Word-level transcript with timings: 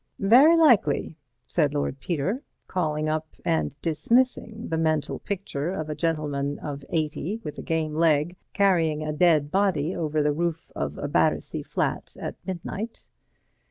"Very 0.17 0.57
likely," 0.57 1.15
said 1.45 1.75
Lord 1.75 1.99
Peter, 1.99 2.41
calling 2.65 3.07
up 3.07 3.27
and 3.45 3.79
dismissing 3.83 4.69
the 4.69 4.77
mental 4.79 5.19
picture 5.19 5.69
of 5.71 5.91
a 5.91 5.95
gentleman 5.95 6.57
of 6.57 6.83
eighty 6.89 7.39
with 7.43 7.59
a 7.59 7.61
game 7.61 7.93
leg 7.93 8.35
carrying 8.51 9.03
a 9.03 9.13
dead 9.13 9.51
body 9.51 9.95
over 9.95 10.23
the 10.23 10.33
roof 10.33 10.71
of 10.75 10.97
a 10.97 11.07
Battersea 11.07 11.61
flat 11.61 12.17
at 12.19 12.35
midnight. 12.47 13.05